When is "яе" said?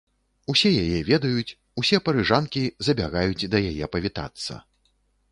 0.83-0.99, 3.73-3.85